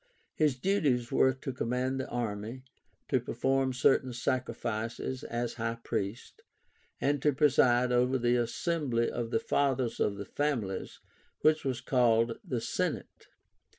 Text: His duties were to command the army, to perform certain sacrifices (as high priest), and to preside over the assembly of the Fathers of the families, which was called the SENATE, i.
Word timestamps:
His 0.33 0.55
duties 0.57 1.11
were 1.11 1.31
to 1.31 1.53
command 1.53 1.99
the 1.99 2.07
army, 2.09 2.63
to 3.07 3.19
perform 3.19 3.71
certain 3.71 4.13
sacrifices 4.13 5.23
(as 5.23 5.53
high 5.61 5.77
priest), 5.83 6.41
and 6.99 7.21
to 7.21 7.31
preside 7.31 7.91
over 7.91 8.17
the 8.17 8.35
assembly 8.37 9.11
of 9.11 9.29
the 9.29 9.37
Fathers 9.39 9.99
of 9.99 10.17
the 10.17 10.25
families, 10.25 11.01
which 11.41 11.63
was 11.63 11.81
called 11.81 12.39
the 12.43 12.59
SENATE, 12.61 13.27
i. 13.29 13.33